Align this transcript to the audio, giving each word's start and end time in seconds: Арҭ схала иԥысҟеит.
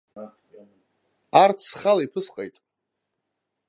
Арҭ 1.43 1.59
схала 1.69 2.01
иԥысҟеит. 2.05 2.55